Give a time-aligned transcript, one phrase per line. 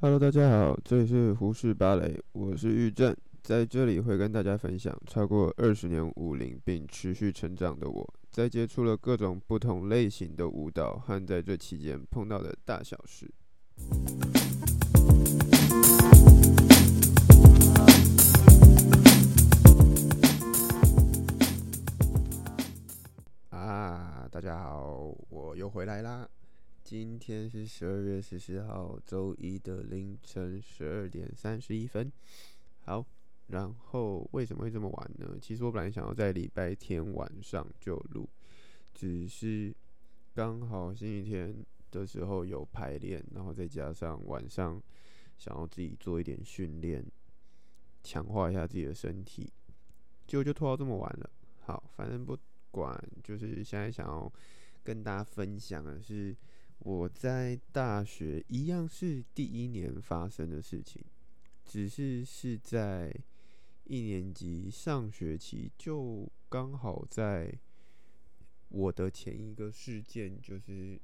[0.00, 3.12] Hello，大家好，这里是胡适芭蕾，我是玉正，
[3.42, 13.28] 在这里会跟大家分享超过二十年舞龄并持续成长的我，在接触了各种不同类型的舞蹈和在这期间碰到的大小事。
[23.48, 26.28] 啊，大家好，我又回来啦。
[26.88, 32.10] 今天是十二月十四号周一的凌晨十二点三十一分。
[32.80, 33.04] 好，
[33.48, 35.36] 然后为什么会这么晚呢？
[35.38, 38.26] 其实我本来想要在礼拜天晚上就录，
[38.94, 39.70] 只是
[40.32, 41.54] 刚好星期天
[41.90, 44.82] 的时候有排练，然后再加上晚上
[45.36, 47.04] 想要自己做一点训练，
[48.02, 49.52] 强化一下自己的身体，
[50.26, 51.28] 结果就拖到这么晚了。
[51.66, 52.34] 好，反正不
[52.70, 54.32] 管，就是现在想要
[54.82, 56.34] 跟大家分享的是。
[56.80, 61.04] 我在大学一样是第一年发生的事情，
[61.64, 63.14] 只是是在
[63.84, 67.58] 一年级上学期，就刚好在
[68.68, 71.00] 我的前一个事件，就是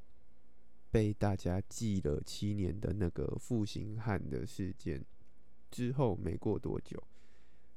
[0.91, 5.05] 被大家记了七年的那个负心汉的事件
[5.71, 7.03] 之后，没过多久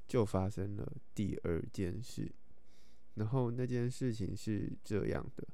[0.07, 2.31] 就发生了第二件事，
[3.15, 5.47] 然后那件事情是这样的。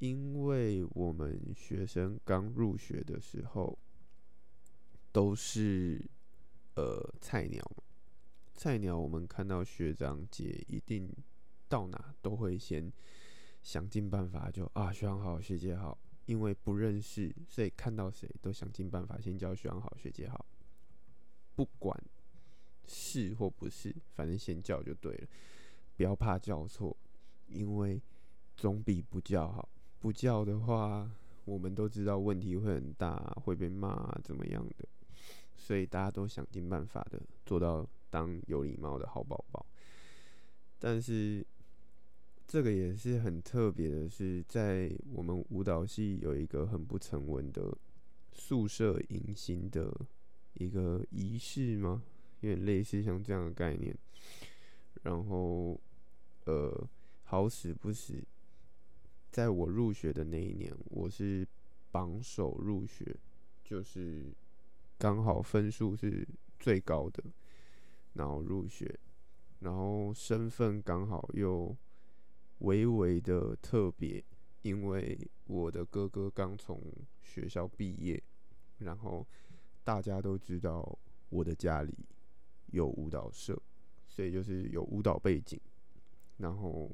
[0.00, 3.78] 因为我们学生刚入学的时候，
[5.12, 6.02] 都是
[6.74, 7.62] 呃菜鸟，
[8.54, 11.14] 菜鸟我们看到学长姐一定
[11.68, 12.90] 到哪都会先
[13.62, 20.46] 想尽办法就啊学长好学姐好，因为不认识，所以看到谁都想尽办法先叫学长好学姐好，
[21.54, 22.02] 不管
[22.86, 25.28] 是或不是，反正先叫就对了，
[25.94, 26.96] 不要怕叫错，
[27.48, 28.00] 因为
[28.56, 29.68] 总比不叫好。
[30.00, 31.08] 不叫的话，
[31.44, 34.88] 我们都知道问题会很大，会被骂怎么样的，
[35.56, 39.64] 所以大家都想尽办法的做到当有礼貌的好宝宝。
[40.78, 41.46] 但是
[42.46, 47.76] 这个也是很特别的，是在我们舞蹈系有一个很不成文的
[48.32, 49.94] 宿舍迎新的
[50.54, 52.02] 一个仪式吗？
[52.40, 53.94] 有点类似像这样的概念。
[55.02, 55.78] 然后，
[56.46, 56.88] 呃，
[57.24, 58.14] 好死不死。
[59.30, 61.46] 在我入学的那一年，我是
[61.92, 63.16] 榜首入学，
[63.62, 64.34] 就是
[64.98, 66.26] 刚好分数是
[66.58, 67.22] 最高的，
[68.14, 68.98] 然后入学，
[69.60, 71.76] 然后身份刚好又
[72.58, 74.22] 微微的特别，
[74.62, 75.16] 因为
[75.46, 76.82] 我的哥哥刚从
[77.22, 78.20] 学校毕业，
[78.78, 79.24] 然后
[79.84, 80.98] 大家都知道
[81.28, 81.94] 我的家里
[82.72, 83.56] 有舞蹈社，
[84.08, 85.60] 所以就是有舞蹈背景，
[86.38, 86.90] 然后。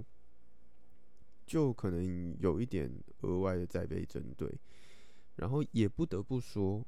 [1.46, 2.90] 就可能有一点
[3.20, 4.52] 额外的在被针对，
[5.36, 6.84] 然后也不得不说，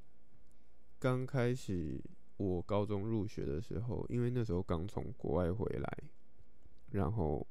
[0.99, 2.01] 刚开始
[2.37, 5.99] 我高中入学的时候，因为那时候刚从国外回来，
[6.91, 7.47] 然后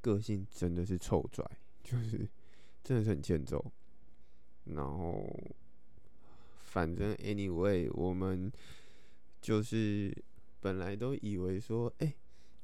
[0.00, 1.44] 个性真的是臭拽，
[1.82, 2.28] 就是
[2.82, 3.72] 真的是很欠揍，
[4.64, 5.24] 然后
[6.64, 8.50] 反正 anyway，我们
[9.40, 10.12] 就是
[10.60, 12.14] 本来都以为说，哎、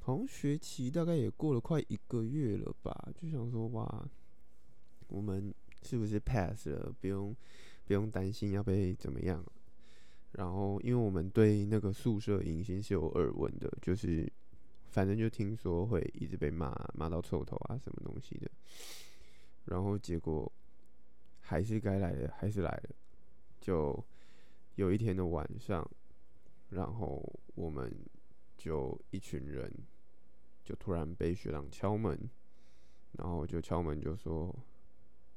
[0.03, 4.09] 好像学期大概也过了快一个月了吧，就想说哇，
[5.09, 6.93] 我们是不是 pass 了？
[7.00, 7.37] 不用
[7.84, 9.44] 不用担心要被怎么样。
[10.33, 14.27] 然后，因为我们对那个宿舍迎新是有耳闻的，就是
[14.89, 18.50] 反正就听说会一直被骂，骂到臭头啊，什么东西的。
[19.66, 20.50] 然后结果
[21.41, 22.91] 还是该来的，还是来了。
[23.60, 24.03] 就
[24.77, 25.89] 有一天的晚上，
[26.71, 27.22] 然后
[27.55, 27.94] 我们。
[28.60, 29.72] 就一群人，
[30.62, 32.28] 就突然被学长敲门，
[33.12, 34.54] 然后就敲门就说，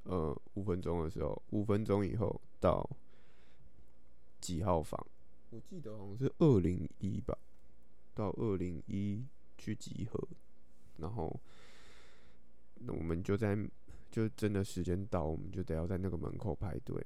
[0.03, 2.85] 呃，五分钟的时候，五分钟以后到
[4.41, 5.07] 几号房？
[5.51, 7.37] 我记得好像是二零一吧，
[8.13, 9.25] 到二零一
[9.57, 10.27] 去集合，
[10.97, 11.39] 然后
[12.79, 13.57] 那我们就在，
[14.11, 17.01] 就真的时间到，我们就得要在那个门口排队，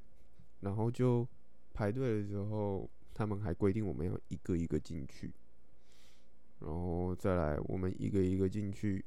[0.62, 1.28] 然后就
[1.76, 5.32] 排队的时候，他们还规定我们要一个一个进去。
[6.60, 9.04] 然后再来，我们一个一个进去。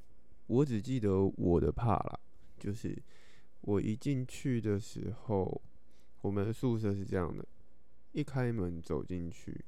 [0.46, 2.20] 我只记得我的怕啦，
[2.58, 3.00] 就是
[3.60, 5.62] 我一进去的时候，
[6.22, 7.46] 我们的宿舍是这样的：
[8.12, 9.64] 一开门走进去，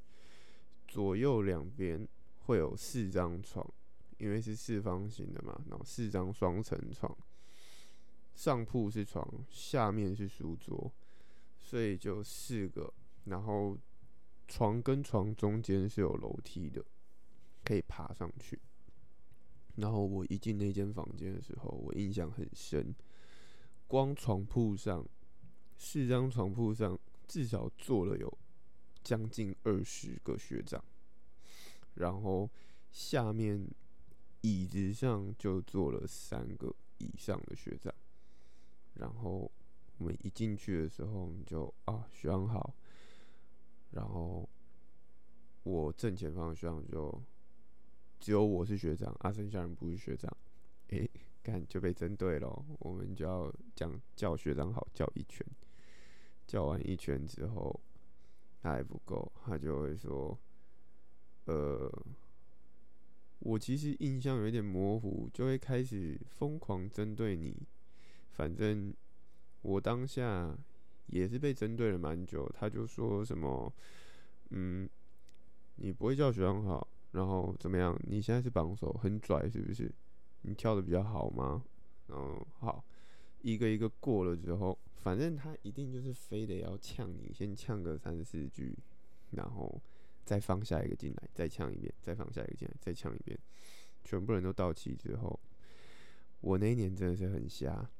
[0.88, 2.08] 左右两边
[2.40, 3.64] 会有四张床，
[4.18, 7.16] 因为是四方形的嘛，然后四张双层床，
[8.34, 10.92] 上铺是床，下面是书桌，
[11.58, 12.92] 所以就四个。
[13.26, 13.78] 然后
[14.48, 16.84] 床跟床中间是有楼梯的。
[17.64, 18.60] 可以爬上去。
[19.76, 22.94] 然后我一进那间房间的时候，我印象很深。
[23.86, 25.06] 光床铺上，
[25.76, 28.38] 四张床铺上至少坐了有
[29.02, 30.82] 将近二十个学长，
[31.94, 32.50] 然后
[32.90, 33.66] 下面
[34.40, 37.92] 椅子上就坐了三个以上的学长，
[38.94, 39.50] 然后
[39.98, 42.74] 我们一进去的时候，就啊，学长好，
[43.90, 44.48] 然后
[45.64, 47.22] 我正前方的学长就
[48.22, 50.32] 只有我是学长，啊，剩下人不是学长，
[50.90, 51.10] 诶，
[51.42, 55.44] 干就被针对了，我们就要讲叫学长好叫一圈，
[56.46, 57.80] 叫完一圈之后。
[58.64, 60.38] 他还不够，他就会说
[61.46, 61.92] ：“呃，
[63.40, 67.66] 我其实印象有点模糊，就会开始疯狂针对你。
[68.30, 68.94] 反正
[69.62, 70.56] 我当下
[71.08, 72.48] 也是被针对了蛮久。
[72.54, 73.74] 他就说什么
[74.50, 74.88] ：‘嗯，
[75.74, 77.98] 你不会叫学长好，然后怎么样？
[78.06, 79.90] 你现在是榜首，很拽是不是？
[80.42, 81.64] 你跳的比较好吗？’
[82.08, 82.84] 然后好，
[83.40, 88.78] 一个一个过了之后。”反正他一定就是非得要呛你，先呛个三四句，
[89.32, 89.82] 然后
[90.24, 93.36] 再放下一个进来，再呛一遍，再放下一个进来，再呛一遍，
[94.04, 95.40] 全部人都到齐之后，
[96.40, 97.90] 我那一年真的是很瞎。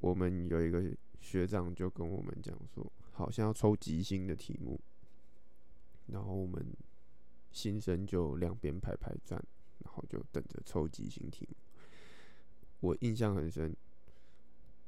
[0.00, 4.78] 我们有一个学长就跟我们讲说，好像要抽即兴的题目，
[6.08, 6.66] 然后我们
[7.50, 9.42] 新生就两边排排站，
[9.84, 11.56] 然后就等着抽即兴题目。
[12.80, 13.76] 我印象很深，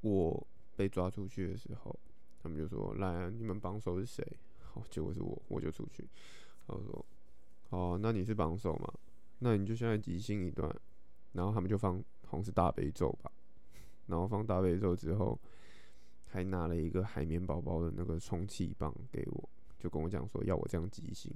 [0.02, 0.46] 我。
[0.76, 1.94] 被抓出去的时候，
[2.42, 4.26] 他们就说：“来啊，你们榜首是谁？”
[4.64, 6.08] 好，结果是我，我就出去。
[6.66, 7.06] 然后说
[7.68, 8.90] ：“哦，那你是榜首嘛？
[9.40, 10.74] 那你就现在即兴一段。”
[11.32, 13.30] 然后他们就放，好像是大悲咒吧。
[14.06, 15.38] 然后放大悲咒之后，
[16.28, 21.30] 还拿了一个海绵宝宝的那个充气棒给我，就跟我讲说要我这样即兴。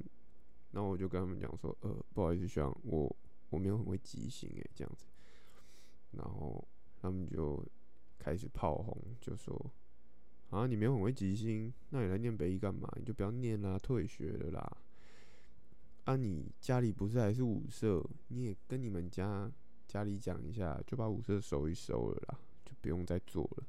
[0.74, 3.16] 然后我就跟他们讲说：“呃，不好意思，学长，我
[3.48, 5.06] 我没有很会即兴诶，这样子。”
[6.12, 6.62] 然后
[7.00, 7.64] 他们就。
[8.16, 9.54] 开始炮轰，就说
[10.48, 12.90] ：“啊，你没有很会即兴，那你来念北艺干嘛？
[12.96, 14.76] 你就不要念啦，退学了啦。
[16.04, 18.02] 啊，你家里不是还是五社？
[18.28, 19.52] 你也跟你们家
[19.86, 23.66] 家里讲一下，就把五社收一收了啦，就不用再做了。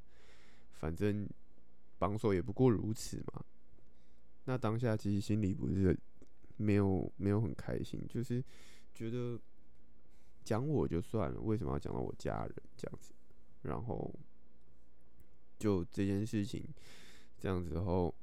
[0.72, 1.28] 反正
[1.98, 3.44] 榜首也不过如此嘛。
[4.44, 5.94] 那当下其实心里不是
[6.56, 8.42] 没有没有很开心，就是
[8.94, 9.38] 觉得
[10.44, 13.12] 讲我就算了，为什么要讲到我家人这样子？
[13.62, 14.12] 然后。”
[15.58, 16.62] 就这件事情
[17.38, 18.14] 这样子后，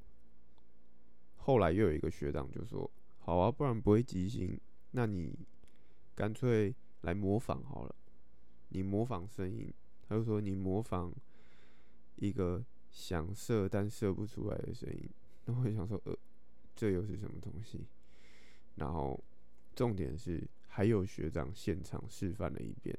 [1.35, 2.88] 后来又有一个学长就说
[3.18, 4.56] ：“好啊，不然不会即兴，
[4.91, 5.35] 那你
[6.13, 7.95] 干脆来模仿好了。
[8.69, 9.74] 你模仿声音。”
[10.07, 11.12] 他就说：“你模仿
[12.18, 15.09] 一个想射但射不出来的声音。”
[15.45, 16.15] 然后我就想说：“呃，
[16.75, 17.88] 这又是什么东西？”
[18.75, 19.22] 然后
[19.75, 22.98] 重点是还有学长现场示范了一遍。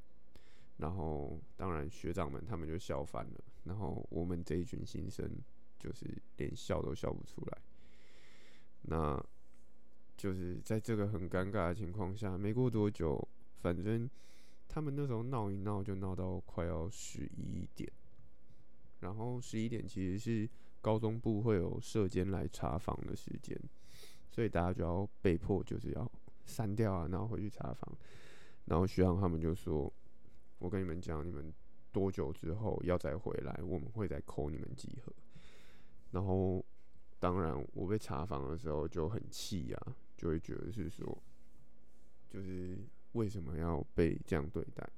[0.76, 3.40] 然后，当然学长们他们就笑翻了。
[3.62, 5.30] 然后我们这一群新生
[5.78, 6.04] 就是
[6.36, 7.58] 连笑都笑不出来。
[8.82, 9.24] 那
[10.16, 14.10] 就是在这个很尴尬的情况下，没过多久，反正
[14.68, 17.90] 他们那时候闹一闹就闹到快要十一点。
[19.00, 20.48] 然后十一点其实是
[20.80, 23.56] 高中部会有社监来查房的时间，
[24.34, 26.10] 所以大家就要被迫就是要
[26.46, 27.96] 删掉啊，然后回去查房。
[28.64, 29.92] 然后学长他们就说。
[30.60, 31.52] 我跟你们讲，你们
[31.92, 35.12] 多久之后要再回来，我们会再扣你们几何。
[36.10, 36.64] 然后，
[37.18, 41.22] 当然我被查房的时候就很气啊，就会觉得是说，
[42.30, 42.78] 就是
[43.12, 44.88] 为什么要被这样对待？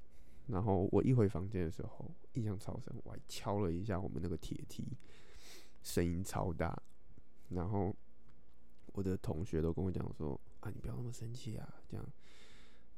[0.47, 4.87] 然后我一回房间的时候，印象超深，我还敲了一下我们那个铁梯，
[5.83, 6.81] 声音超大。
[7.49, 7.93] 然后
[8.97, 12.05] 我的同学都跟我讲说：“啊，你不要那么生气啊，这样。”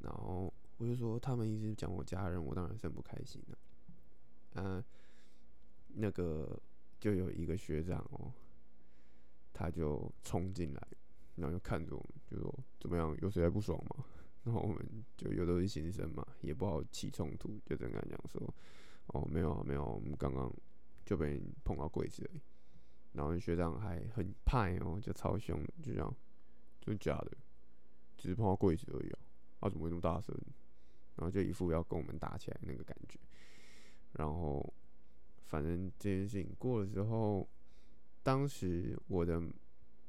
[0.00, 0.50] 然后。
[0.80, 4.62] 我就说他们一直讲我家人，我当然是很不开心的。
[4.62, 4.84] 啊，
[5.88, 6.56] 那个
[7.00, 8.32] 就有一个学长哦，
[9.52, 10.88] 他就冲进来，
[11.34, 14.04] 然后就看着我们，就说怎么样，有谁还不爽吗？
[14.44, 18.40] 然后我们就有都是新生嘛，也不好起冲突，就这样讲说，
[19.08, 20.48] 哦，没有啊，没有，我们刚刚
[21.04, 22.40] 就被碰到柜子而已。
[23.18, 26.16] 然后学长还很派哦，就超凶，就这样，
[26.80, 27.36] 真的假的？
[28.16, 29.18] 只是碰到柜子而已啊，
[29.58, 30.32] 啊，怎么会那么大声？
[31.16, 33.18] 然后就一副要跟我们打起来那个感觉，
[34.12, 34.72] 然后
[35.46, 37.48] 反正这件事情过了之后，
[38.22, 39.42] 当时我的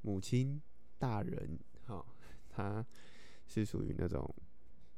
[0.01, 0.61] 母亲
[0.99, 2.05] 大人哈，
[2.47, 2.85] 他
[3.47, 4.31] 是属于那种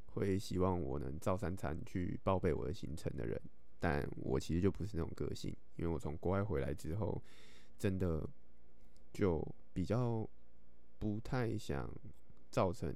[0.04, 3.40] 会希望我能照三餐去报备我的行程的人，
[3.80, 7.22] 但我其实就不是那种个性，因为我从国外回来之后，
[7.82, 8.24] 真的
[9.12, 10.28] 就比较
[11.00, 11.92] 不太想
[12.50, 12.94] 造成。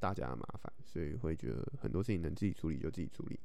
[0.00, 3.38] 大家的麻烦，所以会觉得很多事情能自己处理就自己处理。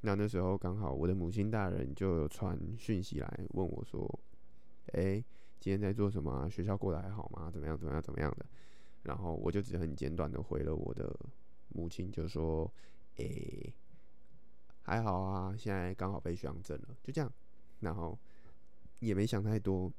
[0.00, 4.20] 那那时候刚好我的母亲大人就有传讯息来问我说
[4.96, 5.22] ：“诶、
[5.60, 6.48] 今天在做什么啊？
[6.48, 7.50] 学校过得还好吗？
[7.50, 7.76] 怎么样？
[7.76, 8.00] 怎么样？
[8.02, 8.46] 怎么样的？
[9.02, 11.14] 然后我就只很简短的回了我的
[11.68, 12.72] 母亲，就说
[13.16, 13.74] ：“诶、
[14.80, 17.30] 还好啊，现在刚好被学长整了，就这样。”
[17.80, 18.18] 然后
[18.98, 19.92] 也没想太多，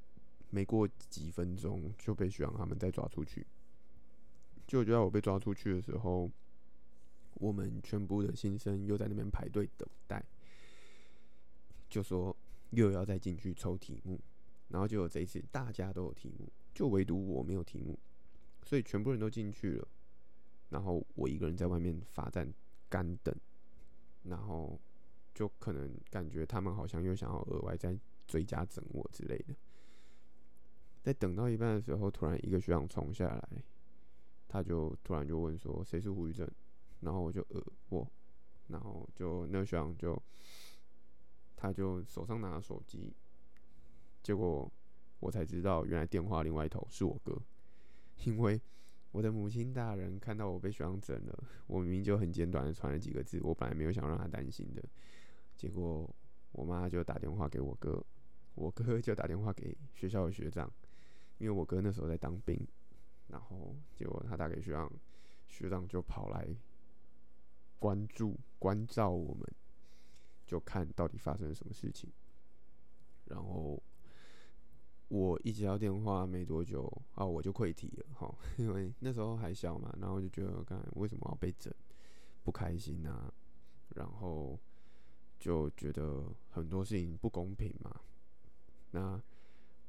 [0.50, 3.46] 没过几分钟就被学长他们再抓出去。
[4.68, 6.30] 就就在我被抓出去的时候，
[7.36, 10.24] 我们全部的新生又在那边排队等待，
[11.90, 12.36] 就说
[12.72, 14.20] 又要再进去抽题目，
[14.68, 17.98] 然后就有这一次大家都有题目，就唯独我没有题目，
[18.66, 19.88] 所以全部人都进去了，
[20.70, 22.54] 然后我一个人在外面罚站
[22.90, 23.34] 干等，
[24.24, 24.78] 然后
[25.34, 27.98] 就可能感觉他们好像又想要额外再
[28.28, 29.56] 追加整我之类的，
[31.02, 33.64] 在等到一半的时候，突然一个学长冲下来。
[34.50, 36.50] 他就突然就问说：“谁是胡宇正？”
[37.02, 38.10] 然后我就呃我，
[38.70, 40.18] 然后就那个学长就，
[41.58, 43.14] 他就手上拿着手机，
[44.24, 44.72] 结果
[45.20, 47.38] 我才知道原来电话另外一头是我哥，
[48.24, 48.62] 因为
[49.12, 54.82] 我的母亲大人看到我被学长整了，我明明就很简短的传了几个字，我本来没有想让他担心的，
[55.58, 56.10] 结果
[56.54, 58.02] 我妈就打电话给我哥，
[58.58, 60.70] 我哥就打电话给学校的学长，
[61.38, 62.60] 因为我哥那时候在当兵。
[63.28, 64.92] 然后结果他打给学长，
[65.48, 66.48] 学长就跑来
[67.78, 69.46] 关注、关照我们，
[70.46, 72.10] 就看到底发生了什么事情。
[73.26, 73.82] 然后
[75.10, 81.72] 我一接到电话没多久啊，我就溃堤了哈， 因为那时候还小嘛，然后就觉得，看为什么要被整，
[82.44, 83.32] 不开心啊，
[83.96, 84.58] 然后
[85.38, 88.02] 就觉得很多事情不公平嘛。
[88.98, 89.22] 那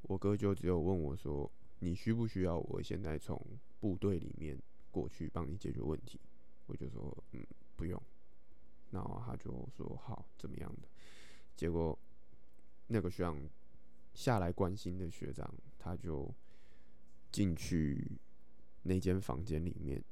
[0.03, 1.51] 我哥就只有问我说。
[1.81, 3.41] 你需不需要我现在从
[3.79, 4.61] 部队里面
[4.91, 6.19] 过去帮你解决问题？
[6.67, 7.47] 我就说嗯，
[7.77, 8.03] 不用。
[8.91, 10.89] 然后他就说好，怎么样的？
[11.55, 11.97] 结果
[12.89, 13.49] 那个学长
[14.13, 15.49] 下来关心的学长，
[15.79, 16.29] 他就
[17.31, 18.19] 进去
[18.83, 20.03] 那间房间里面，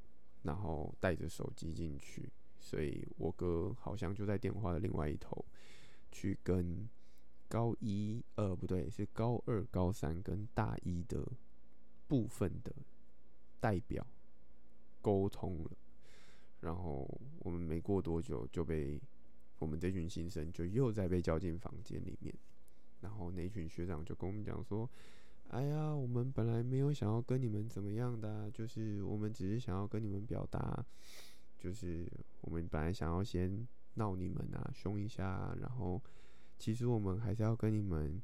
[0.43, 5.43] 然后带着手机进去，所以我哥好像就在电话的另外一头
[6.13, 6.87] 去跟
[7.47, 11.25] 高一，呃，不对，是高二、高三跟大一的。
[12.09, 12.73] 部分的
[13.59, 14.07] 代表
[15.01, 15.71] 沟通了，
[16.61, 17.05] 然后
[17.39, 18.97] 我们没过多久就被
[19.59, 22.33] 我们这群新生就又再被叫进房间里面，
[23.01, 24.89] 然后那群学长就跟我们讲说
[25.51, 30.85] ：“哎呀，我们本来没有想要跟你们怎么样的，就是我们只是想要跟你们表达，
[31.57, 36.01] 就是我们本来想要先闹你们啊，凶一下，然后
[36.57, 38.21] 其实我们还是要跟你们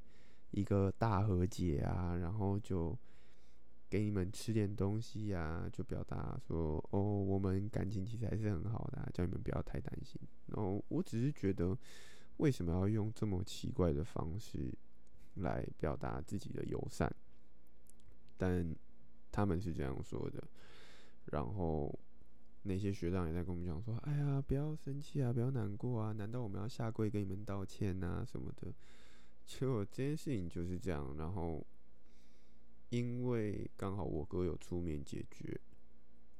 [0.52, 2.98] 一个大和解啊，然后就。”
[3.94, 10.20] 给你们吃点东西呀、啊，就表达说哦，我们感情其实还是很好的、啊，叫你们不要太担心。
[10.48, 11.78] 然后我只是觉得，
[12.38, 14.74] 为什么要用这么奇怪的方式
[15.36, 17.16] 来表达自己的友善？
[18.36, 18.76] 但
[19.32, 20.44] 他们是这样说的。
[21.26, 21.94] 然后
[22.64, 28.74] 那些学长也在跟我们讲说：“哎呀，不要生气啊，不要难过啊，难道我们要下跪跟你们道歉啊什么的？”
[29.46, 31.16] 就这件事情就是这样。
[31.18, 31.66] 然后。
[32.90, 35.60] 因为刚好我哥有出面解决，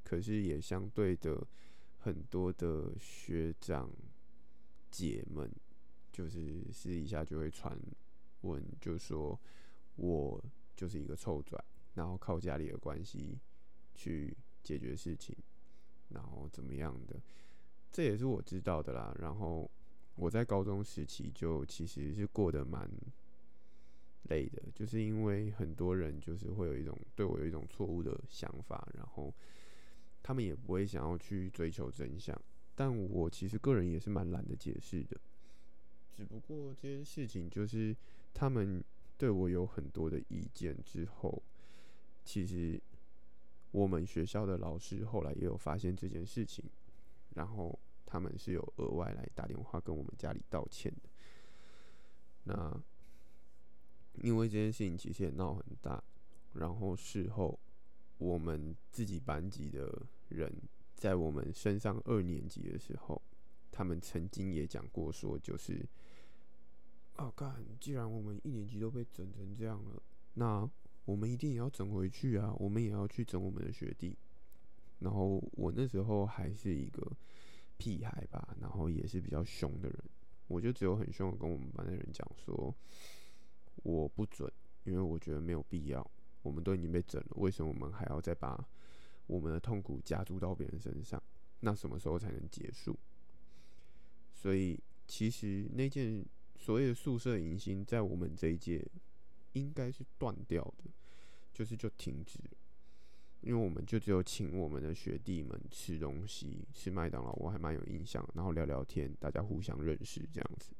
[0.04, 1.44] 可是也相对的
[1.98, 3.90] 很多的学长
[4.88, 5.50] 姐们，
[6.12, 7.76] 就是私底下就会传
[8.42, 9.36] 闻，就说
[9.96, 10.40] 我
[10.76, 11.60] 就是一个臭拽，
[11.94, 13.36] 然后靠家里的关系
[13.96, 15.36] 去解决事情，
[16.14, 17.20] 然后怎么样的，
[17.92, 19.14] 这也是我知道的啦。
[19.20, 19.70] 然后
[20.14, 22.88] 我在高中时期就其实是过得蛮。
[24.30, 29.30] 累的，就是因为很多人就是会有一种对我有一种错误的想法，然后
[30.22, 32.34] 他们也不会想要去追求真相，
[32.74, 35.20] 但我其实个人也是蛮懒得解释的。
[36.10, 37.94] 只不过这件事情就是
[38.32, 38.82] 他们
[39.18, 41.42] 对我有很多的意见之后，
[42.24, 42.80] 其实
[43.74, 46.64] 我们学校的老师后来也有发现这件事情，
[47.34, 47.76] 然后
[48.06, 51.10] 他们是有额外来打电话跟我们家里道歉的。
[52.44, 52.82] 那。
[54.22, 56.00] 因为这件事情其实也闹很大，
[56.52, 57.58] 然后事后
[58.16, 60.48] 我们自己班级的人
[60.94, 63.20] 在我们升上二年级的时候，
[63.72, 65.84] 他们曾经也讲过说，就是
[67.16, 70.00] 啊，干，既然我们一年级都被整成这样了，
[70.34, 70.70] 那
[71.04, 74.16] 我们一定也要整回去啊，我们也要去整我们的学弟。
[74.98, 77.10] 然后我那时候还是一个
[77.76, 79.98] 屁孩吧，然后也是比较凶的人，
[80.46, 82.74] 我就只有很凶的跟我们班的人讲说。
[83.82, 84.50] 我不准，
[84.84, 86.10] 因为我觉得没有必要。
[86.42, 88.66] 我们都已经被整了，为什么我们还要再把
[89.26, 91.22] 我们的痛苦加注到别人身上？
[91.60, 92.96] 那什么时候才能结束？
[94.32, 96.24] 所以，其实那件
[96.56, 98.86] 所谓的宿舍迎新，在我们这一届
[99.54, 100.84] 应该是断掉的，
[101.52, 102.38] 就是就停止，
[103.40, 110.72] 因为我们就只有请我们的学弟们吃东西，吃麦当劳，我还蛮有印象，然后聊聊天，大家互相认识这样子。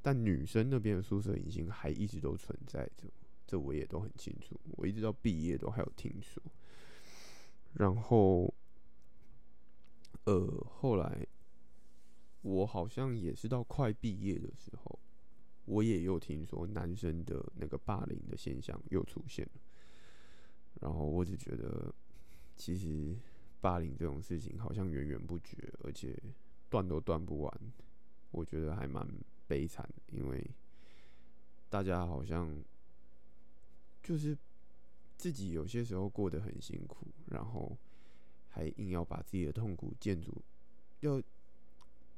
[0.00, 3.08] 但女生那边的宿舍已经还一直都存在着，
[3.46, 6.42] 这我也都很清楚，我一直到毕业都还有听说。
[7.74, 8.52] 然后，
[10.24, 11.26] 呃，后来
[12.42, 14.91] 我好像也是到快毕业的时候。
[15.64, 19.60] 我也有听说男生的那个霸凌的现象又出现了，
[20.80, 21.94] 然后我只觉得，
[22.56, 23.16] 其实
[23.60, 26.20] 霸凌这种事情好像源源不绝，而且
[26.68, 27.72] 断都断不完，
[28.32, 29.06] 我觉得还蛮
[29.46, 30.44] 悲惨的，因为
[31.70, 32.62] 大家好像
[34.02, 34.36] 就是
[35.16, 37.78] 自己有些时候过得很辛苦，然后
[38.48, 40.42] 还硬要把自己的痛苦建筑，
[41.00, 41.22] 要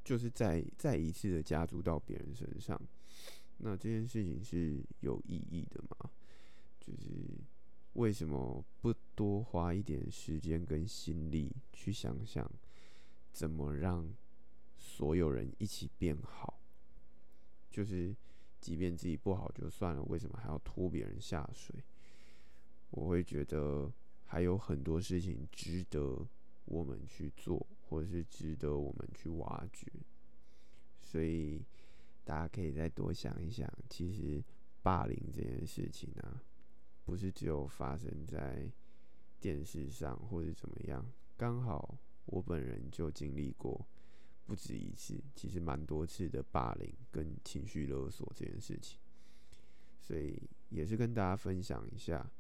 [0.03, 2.81] 就是再再一次的加注到别人身上。
[3.59, 6.11] 那这件事情是有意义的吗？
[6.81, 7.09] 就是
[7.95, 12.51] 为什么不多花一点时间跟心力去想想，
[13.33, 14.13] 怎么让
[14.77, 16.61] 所有人一起变好？
[17.71, 18.15] 就是
[18.61, 21.75] 即便自己不好就算了，为什么还要拖别人下水？
[22.91, 23.91] 我会觉得
[24.27, 26.27] 还有很多事情值得
[26.67, 29.87] 我们去做，或者是值得我们去挖掘。
[31.01, 31.63] 所以。
[32.25, 34.43] 大家可以再多想一想，其实
[34.83, 36.43] 霸凌这件事情啊，
[37.05, 38.71] 不是只有发生在
[39.39, 41.05] 电视上或者怎么样。
[41.37, 43.87] 刚好我本人就经历过
[44.47, 48.99] 不止一次，其实蛮多次的霸凌跟情绪勒索这件事情，
[50.01, 52.31] 所以也是跟大家分享一下。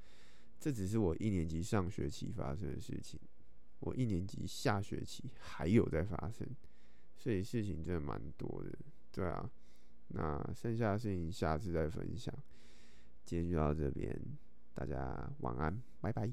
[0.59, 3.21] 这只是我一年级上学期发生的事情，
[3.81, 6.49] 我一年级下学期还有在发生，
[7.17, 8.79] 所以事情真的蛮多的，
[9.13, 9.51] 对啊。
[10.15, 12.33] 那剩下的事情下次再分享。
[13.25, 14.19] 今天就到这边
[14.75, 16.33] 大家晚安拜拜。